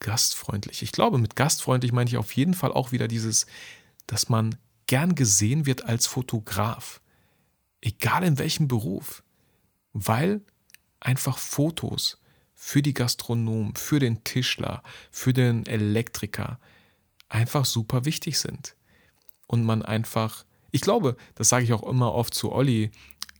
[0.00, 0.82] Gastfreundlich.
[0.82, 3.46] Ich glaube, mit gastfreundlich meine ich auf jeden Fall auch wieder dieses,
[4.06, 7.00] dass man gern gesehen wird als Fotograf.
[7.80, 9.22] Egal in welchem Beruf.
[9.92, 10.42] Weil
[11.00, 12.18] einfach Fotos
[12.54, 16.58] für die Gastronomen, für den Tischler, für den Elektriker
[17.28, 18.74] einfach super wichtig sind.
[19.46, 22.90] Und man einfach ich glaube, das sage ich auch immer oft zu Olli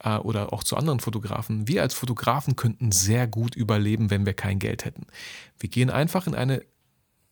[0.04, 4.34] äh, oder auch zu anderen Fotografen, wir als Fotografen könnten sehr gut überleben, wenn wir
[4.34, 5.06] kein Geld hätten.
[5.58, 6.62] Wir gehen einfach in eine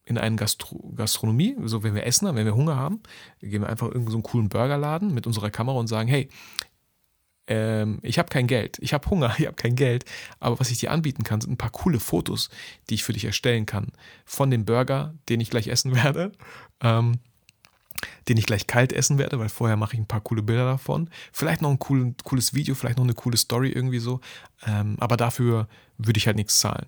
[0.05, 3.01] in eine Gastro Gastronomie, so wenn wir essen haben, wenn wir Hunger haben,
[3.41, 6.29] gehen wir einfach in so einen coolen Burgerladen mit unserer Kamera und sagen, hey,
[7.47, 10.05] ähm, ich habe kein Geld, ich habe Hunger, ich habe kein Geld,
[10.41, 12.51] aber was ich dir anbieten kann, sind ein paar coole Fotos,
[12.91, 13.93] die ich für dich erstellen kann
[14.25, 16.33] von dem Burger, den ich gleich essen werde.
[16.81, 17.21] Ähm,
[18.29, 21.09] den ich gleich kalt essen werde, weil vorher mache ich ein paar coole Bilder davon.
[21.33, 24.21] Vielleicht noch ein cool, cooles Video, vielleicht noch eine coole Story irgendwie so.
[24.67, 26.87] Ähm, aber dafür würde ich halt nichts zahlen.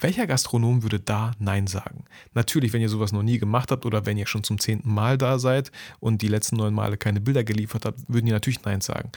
[0.00, 2.06] Welcher Gastronom würde da Nein sagen?
[2.32, 5.18] Natürlich, wenn ihr sowas noch nie gemacht habt oder wenn ihr schon zum zehnten Mal
[5.18, 8.80] da seid und die letzten neun Male keine Bilder geliefert habt, würden die natürlich Nein
[8.80, 9.12] sagen.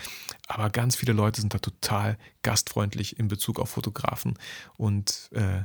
[0.47, 4.33] Aber ganz viele Leute sind da total gastfreundlich in Bezug auf Fotografen
[4.75, 5.63] und äh,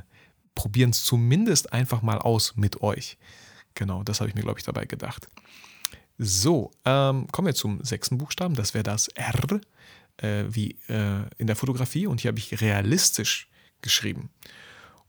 [0.55, 3.17] probieren es zumindest einfach mal aus mit euch.
[3.75, 5.27] Genau, das habe ich mir, glaube ich, dabei gedacht.
[6.17, 8.55] So, ähm, kommen wir zum sechsten Buchstaben.
[8.55, 9.33] Das wäre das R,
[10.17, 12.07] äh, wie äh, in der Fotografie.
[12.07, 13.49] Und hier habe ich realistisch
[13.81, 14.29] geschrieben.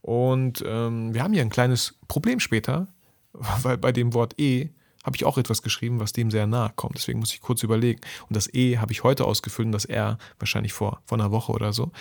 [0.01, 2.87] Und ähm, wir haben hier ein kleines Problem später,
[3.33, 4.69] weil bei dem Wort E
[5.03, 6.95] habe ich auch etwas geschrieben, was dem sehr nahe kommt.
[6.95, 8.01] Deswegen muss ich kurz überlegen.
[8.29, 11.51] Und das E habe ich heute ausgefüllt und das R wahrscheinlich vor, vor einer Woche
[11.51, 11.91] oder so.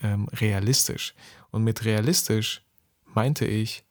[0.00, 1.14] Ähm, realistisch.
[1.50, 2.62] Und mit realistisch
[3.12, 3.84] meinte ich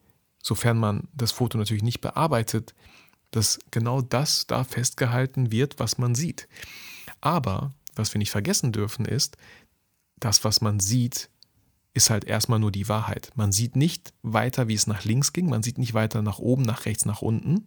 [0.44, 2.76] sofern man das Foto natürlich nicht bearbeitet,
[3.32, 6.48] dass genau das da festgehalten wird, was man sieht.
[7.22, 9.38] Aber was wir nicht vergessen dürfen ist,
[10.18, 11.30] das, was man sieht,
[11.96, 13.32] ist halt erstmal nur die Wahrheit.
[13.36, 16.64] Man sieht nicht weiter, wie es nach links ging, man sieht nicht weiter nach oben,
[16.64, 17.66] nach rechts, nach unten.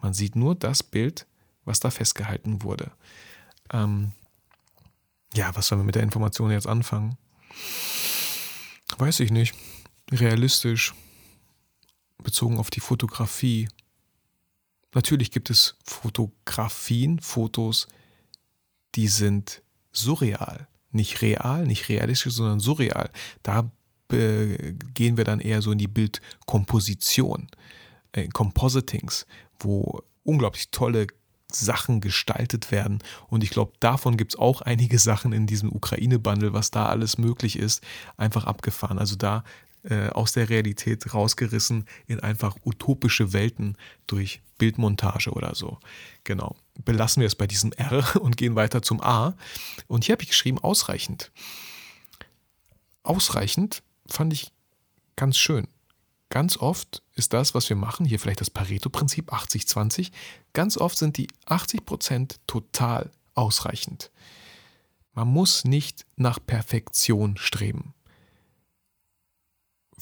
[0.00, 1.26] Man sieht nur das Bild,
[1.64, 2.92] was da festgehalten wurde.
[3.72, 4.12] Ähm
[5.34, 7.16] ja, was sollen wir mit der Information jetzt anfangen?
[8.98, 9.54] Weiß ich nicht.
[10.10, 10.94] Realistisch
[12.22, 13.68] bezogen auf die Fotografie.
[14.94, 17.88] Natürlich gibt es Fotografien, Fotos,
[18.94, 20.68] die sind surreal.
[20.90, 23.10] Nicht real, nicht realistisch, sondern surreal.
[23.42, 23.70] Da
[24.12, 27.48] gehen wir dann eher so in die Bildkomposition,
[28.12, 29.26] äh, Compositings,
[29.58, 31.06] wo unglaublich tolle
[31.50, 32.98] Sachen gestaltet werden.
[33.28, 37.18] Und ich glaube, davon gibt es auch einige Sachen in diesem Ukraine-Bundle, was da alles
[37.18, 37.82] möglich ist,
[38.16, 38.98] einfach abgefahren.
[38.98, 39.44] Also da
[39.84, 45.78] äh, aus der Realität rausgerissen in einfach utopische Welten durch Bildmontage oder so.
[46.24, 46.56] Genau.
[46.84, 49.34] Belassen wir es bei diesem R und gehen weiter zum A.
[49.88, 51.32] Und hier habe ich geschrieben ausreichend.
[53.02, 54.52] Ausreichend fand ich
[55.16, 55.66] ganz schön.
[56.28, 60.12] Ganz oft ist das, was wir machen, hier vielleicht das Pareto-Prinzip 80-20,
[60.54, 64.10] ganz oft sind die 80% total ausreichend.
[65.12, 67.92] Man muss nicht nach Perfektion streben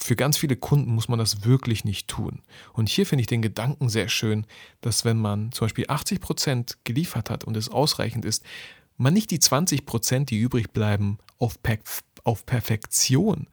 [0.02, 2.42] für ganz viele Kunden muss man das wirklich nicht tun.
[2.72, 4.46] Und hier finde ich den Gedanken sehr schön,
[4.80, 8.44] dass wenn man zum Beispiel 80 Prozent geliefert hat und es ausreichend ist,
[8.96, 11.78] man nicht die 20%, Prozent, die übrig bleiben, auf, per
[12.24, 13.46] auf Perfektion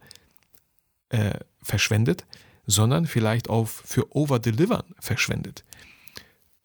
[1.09, 2.25] äh, verschwendet,
[2.65, 5.63] sondern vielleicht auf für Over-Delivern verschwendet.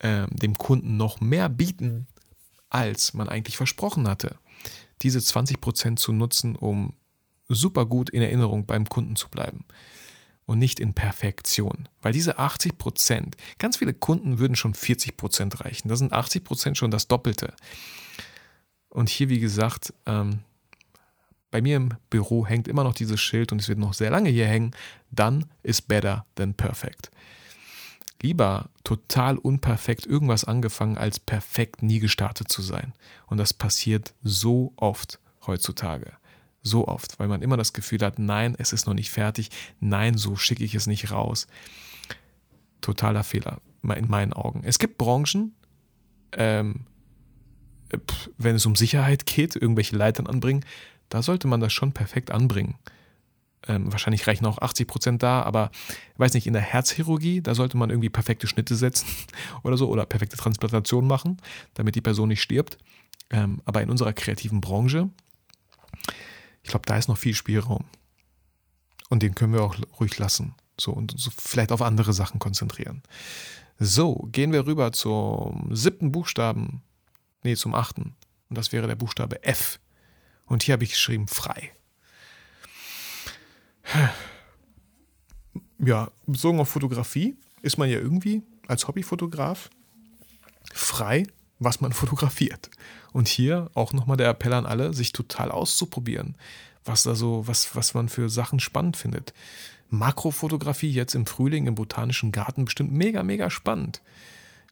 [0.01, 2.09] Ähm, dem Kunden noch mehr bieten,
[2.71, 4.37] als man eigentlich versprochen hatte.
[5.03, 6.95] Diese 20 Prozent zu nutzen, um
[7.55, 9.65] super gut in Erinnerung beim Kunden zu bleiben
[10.47, 11.89] und nicht in Perfektion.
[12.01, 15.89] Weil diese 80 Prozent, ganz viele Kunden würden schon 40 Prozent reichen.
[15.89, 17.55] Das sind 80 Prozent schon das Doppelte.
[18.89, 20.41] Und hier, wie gesagt, ähm,
[21.51, 24.31] bei mir im Büro hängt immer noch dieses Schild und es wird noch sehr lange
[24.31, 24.75] hier hängen.
[25.11, 27.11] Dann ist better than perfect.
[28.23, 32.93] Lieber total unperfekt irgendwas angefangen, als perfekt nie gestartet zu sein.
[33.27, 36.13] Und das passiert so oft heutzutage.
[36.63, 40.17] So oft, weil man immer das Gefühl hat, nein, es ist noch nicht fertig, nein,
[40.17, 41.49] so schicke ich es nicht raus.
[42.81, 44.63] Totaler Fehler in meinen Augen.
[44.65, 45.55] Es gibt Branchen,
[46.33, 46.87] ähm,
[48.39, 50.65] wenn es um Sicherheit geht, irgendwelche Leitern anbringen,
[51.09, 52.77] da sollte man das schon perfekt anbringen.
[53.69, 55.71] Ähm, wahrscheinlich reichen auch 80 Prozent da, aber
[56.17, 59.07] weiß nicht, in der Herzchirurgie, da sollte man irgendwie perfekte Schnitte setzen
[59.63, 61.37] oder so oder perfekte Transplantation machen,
[61.75, 62.79] damit die Person nicht stirbt.
[63.31, 65.11] Ähm, aber in unserer kreativen Branche,
[66.63, 67.85] ich glaube, da ist noch viel Spielraum.
[69.09, 70.55] Und den können wir auch ruhig lassen.
[70.79, 73.03] So und so vielleicht auf andere Sachen konzentrieren.
[73.79, 76.83] So, gehen wir rüber zum siebten Buchstaben.
[77.43, 78.15] Nee, zum achten.
[78.49, 79.81] Und das wäre der Buchstabe F.
[80.47, 81.73] Und hier habe ich geschrieben frei.
[85.79, 89.69] Ja, bezogen auf Fotografie ist man ja irgendwie als Hobbyfotograf
[90.73, 91.25] frei,
[91.65, 92.71] was man fotografiert.
[93.13, 96.37] Und hier auch nochmal der Appell an alle, sich total auszuprobieren,
[96.85, 99.33] was da so, was, was man für Sachen spannend findet.
[99.91, 104.01] Makrofotografie jetzt im Frühling im Botanischen Garten bestimmt mega, mega spannend.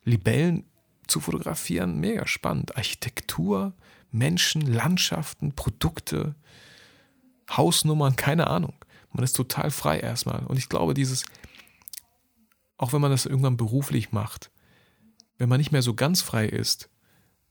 [0.05, 0.65] Libellen
[1.07, 2.77] zu fotografieren, mega spannend.
[2.77, 3.75] Architektur,
[4.13, 6.35] Menschen, Landschaften, Produkte,
[7.51, 8.75] Hausnummern, keine Ahnung.
[9.13, 10.47] Man ist total frei erstmal.
[10.47, 11.25] Und ich glaube, dieses,
[12.79, 14.51] auch wenn man das irgendwann beruflich macht,
[15.41, 16.91] wenn man nicht mehr so ganz frei ist,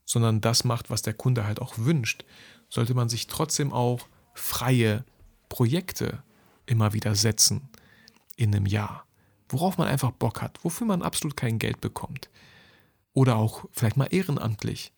[0.06, 2.24] sondern das macht, was der Kunde halt auch wünscht,
[2.70, 5.04] sollte man sich trotzdem auch freie
[5.50, 6.22] Projekte
[6.68, 7.68] immer wieder setzen
[8.36, 9.06] in einem Jahr,
[9.50, 12.30] worauf man einfach Bock hat, wofür man absolut kein Geld bekommt.
[13.14, 14.94] Oder auch vielleicht mal ehrenamtlich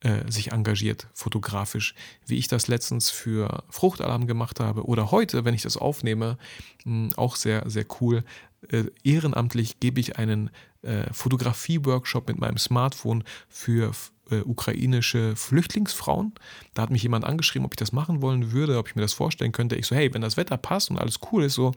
[0.00, 1.94] äh, sich engagiert, fotografisch,
[2.26, 6.36] wie ich das letztens für Fruchtalarm gemacht habe oder heute, wenn ich das aufnehme,
[6.84, 8.22] mh, hm, auch sehr, sehr cool.
[8.68, 10.50] Äh, ehrenamtlich gebe ich einen
[10.82, 13.92] äh, Fotografie-Workshop mit meinem Smartphone für
[14.30, 16.34] äh, ukrainische Flüchtlingsfrauen.
[16.74, 19.12] Da hat mich jemand angeschrieben, ob ich das machen wollen würde, ob ich mir das
[19.12, 19.76] vorstellen könnte.
[19.76, 21.72] Ich so, hey, wenn das Wetter passt und alles cool ist, so,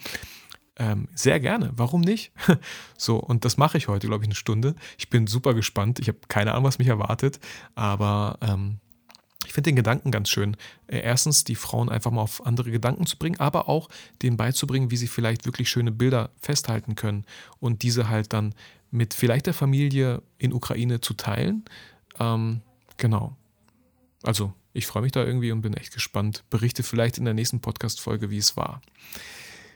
[0.77, 2.31] ähm, sehr gerne, warum nicht?
[2.97, 4.75] so, und das mache ich heute, glaube ich, eine Stunde.
[4.97, 5.99] Ich bin super gespannt.
[5.99, 7.39] Ich habe keine Ahnung, was mich erwartet,
[7.75, 8.79] aber ähm,
[9.45, 10.57] ich finde den Gedanken ganz schön.
[10.87, 13.89] Äh, erstens, die Frauen einfach mal auf andere Gedanken zu bringen, aber auch
[14.21, 17.25] denen beizubringen, wie sie vielleicht wirklich schöne Bilder festhalten können
[17.59, 18.53] und diese halt dann
[18.95, 21.65] mit vielleicht der Familie in Ukraine zu teilen.
[22.17, 22.62] Ähm,
[22.97, 23.36] genau.
[24.23, 26.43] Also, ich freue mich da irgendwie und bin echt gespannt.
[26.49, 28.81] Berichte vielleicht in der nächsten Podcast-Folge, wie es war.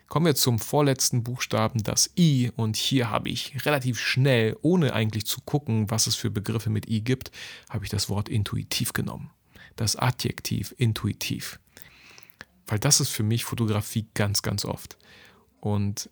[0.08, 2.51] Kommen wir zum vorletzten Buchstaben, das I.
[2.55, 6.89] Und hier habe ich relativ schnell, ohne eigentlich zu gucken, was es für Begriffe mit
[6.89, 7.32] I gibt,
[7.69, 9.32] habe ich das Wort intuitiv genommen.
[9.75, 11.60] Das Adjektiv intuitiv.
[12.67, 14.97] Weil das ist für mich Fotografie ganz, ganz oft.
[15.60, 16.10] Und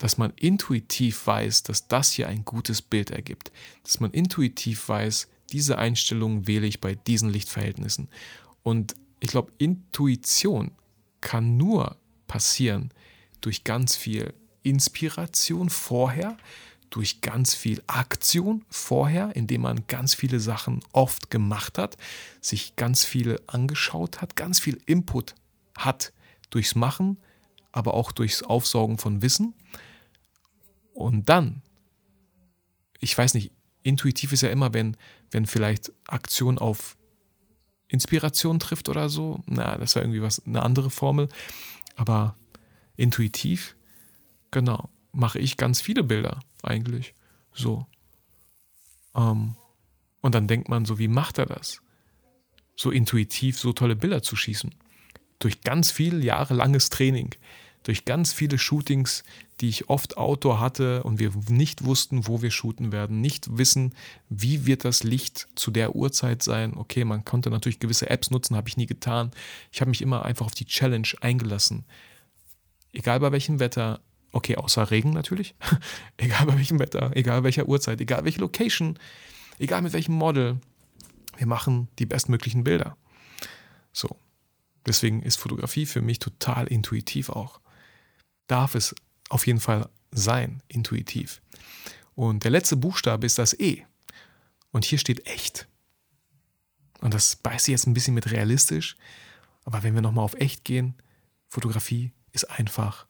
[0.00, 3.52] dass man intuitiv weiß, dass das hier ein gutes Bild ergibt.
[3.84, 8.08] Dass man intuitiv weiß, diese Einstellung wähle ich bei diesen Lichtverhältnissen.
[8.62, 10.72] Und ich glaube, Intuition
[11.20, 12.92] kann nur passieren
[13.42, 14.32] durch ganz viel
[14.62, 16.38] Inspiration vorher,
[16.88, 21.98] durch ganz viel Aktion vorher, indem man ganz viele Sachen oft gemacht hat,
[22.40, 25.34] sich ganz viel angeschaut hat, ganz viel Input
[25.76, 26.14] hat
[26.48, 27.18] durchs Machen,
[27.70, 29.52] aber auch durchs Aufsaugen von Wissen.
[31.00, 31.62] Und dann,
[32.98, 34.96] ich weiß nicht, intuitiv ist ja immer, wenn,
[35.30, 36.96] wenn vielleicht Aktion auf
[37.88, 39.42] Inspiration trifft oder so.
[39.46, 41.28] Na, das war irgendwie was, eine andere Formel.
[41.96, 42.36] Aber
[42.96, 43.76] intuitiv,
[44.50, 47.14] genau, mache ich ganz viele Bilder eigentlich.
[47.52, 47.86] So.
[49.14, 49.56] Ähm,
[50.20, 51.82] und dann denkt man so, wie macht er das?
[52.76, 54.74] So intuitiv so tolle Bilder zu schießen.
[55.38, 57.34] Durch ganz viel jahrelanges Training
[57.82, 59.24] durch ganz viele Shootings,
[59.60, 63.94] die ich oft Outdoor hatte und wir nicht wussten, wo wir shooten werden, nicht wissen,
[64.28, 66.76] wie wird das Licht zu der Uhrzeit sein.
[66.76, 69.30] Okay, man konnte natürlich gewisse Apps nutzen, habe ich nie getan.
[69.72, 71.84] Ich habe mich immer einfach auf die Challenge eingelassen.
[72.92, 74.00] Egal bei welchem Wetter,
[74.32, 75.54] okay, außer Regen natürlich,
[76.16, 78.98] egal bei welchem Wetter, egal welcher Uhrzeit, egal welche Location,
[79.58, 80.58] egal mit welchem Model,
[81.36, 82.96] wir machen die bestmöglichen Bilder.
[83.92, 84.16] So.
[84.86, 87.60] Deswegen ist Fotografie für mich total intuitiv auch
[88.50, 88.94] darf es
[89.28, 91.40] auf jeden Fall sein, intuitiv.
[92.14, 93.86] Und der letzte Buchstabe ist das E.
[94.72, 95.68] Und hier steht echt.
[97.00, 98.96] Und das beißt jetzt ein bisschen mit realistisch.
[99.64, 100.94] Aber wenn wir nochmal auf echt gehen,
[101.48, 103.06] Fotografie ist einfach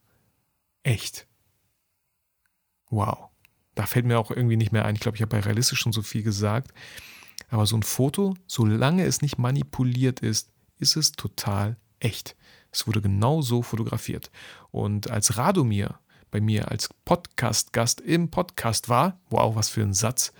[0.83, 1.27] echt.
[2.89, 3.31] Wow.
[3.75, 4.95] Da fällt mir auch irgendwie nicht mehr ein.
[4.95, 6.73] Ich glaube, ich habe bei realistisch schon so viel gesagt.
[7.49, 12.37] Aber so ein Foto, solange es nicht manipuliert ist, ist es total echt.
[12.73, 14.31] Es wurde genau so fotografiert.
[14.71, 15.99] Und als Radomir
[16.31, 20.33] bei mir als Podcast-Gast im Podcast war, wow, was für ein Satz,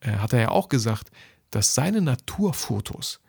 [0.00, 1.10] äh, hat er ja auch gesagt,
[1.50, 3.20] dass seine Naturfotos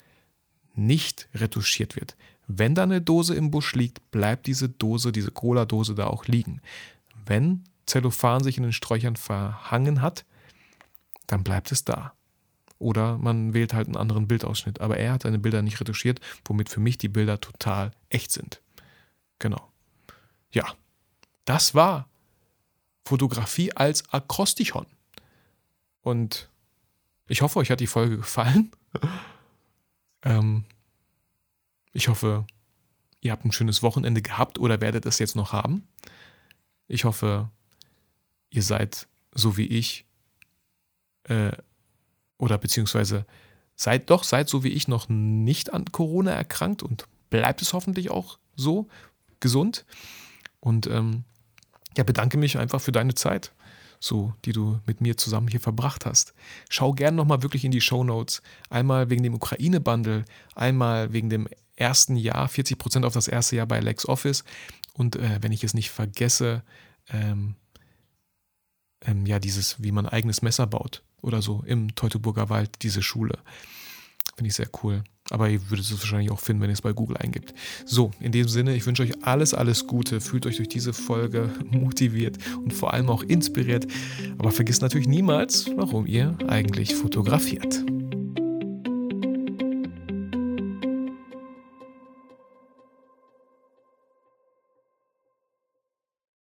[0.75, 2.15] nicht retuschiert wird.
[2.47, 6.61] Wenn da eine Dose im Busch liegt, bleibt diese Dose, diese Cola-Dose da auch liegen.
[7.25, 10.25] Wenn Zellophan sich in den Sträuchern verhangen hat,
[11.27, 12.13] dann bleibt es da.
[12.81, 14.81] Oder man wählt halt einen anderen Bildausschnitt.
[14.81, 18.59] Aber er hat seine Bilder nicht retuschiert, womit für mich die Bilder total echt sind.
[19.37, 19.71] Genau.
[20.51, 20.65] Ja,
[21.45, 22.09] das war
[23.05, 24.87] Fotografie als Akrostichon.
[26.01, 26.49] Und
[27.27, 28.71] ich hoffe, euch hat die Folge gefallen.
[30.23, 30.65] ähm,
[31.93, 32.45] ich hoffe,
[33.21, 35.87] ihr habt ein schönes Wochenende gehabt oder werdet es jetzt noch haben.
[36.87, 37.49] Ich hoffe,
[38.49, 40.05] ihr seid so wie ich
[41.25, 41.51] äh,
[42.41, 43.25] oder beziehungsweise
[43.75, 48.09] seid doch, seid so wie ich noch nicht an Corona erkrankt und bleibt es hoffentlich
[48.09, 48.87] auch so
[49.39, 49.85] gesund.
[50.59, 51.23] Und ähm,
[51.95, 53.53] ja, bedanke mich einfach für deine Zeit,
[53.99, 56.33] so, die du mit mir zusammen hier verbracht hast.
[56.67, 58.41] Schau gerne nochmal wirklich in die Show Notes.
[58.71, 60.25] Einmal wegen dem Ukraine-Bundle,
[60.55, 64.43] einmal wegen dem ersten Jahr, 40% auf das erste Jahr bei LexOffice.
[64.93, 66.63] Und äh, wenn ich es nicht vergesse,
[67.09, 67.55] ähm,
[69.05, 73.39] ähm, ja, dieses, wie man eigenes Messer baut oder so im Teutoburger Wald, diese Schule.
[74.35, 75.03] Finde ich sehr cool.
[75.29, 77.53] Aber ihr würdet es wahrscheinlich auch finden, wenn ihr es bei Google eingibt.
[77.85, 80.19] So, in diesem Sinne, ich wünsche euch alles, alles Gute.
[80.19, 83.87] Fühlt euch durch diese Folge motiviert und vor allem auch inspiriert.
[84.37, 87.83] Aber vergisst natürlich niemals, warum ihr eigentlich fotografiert.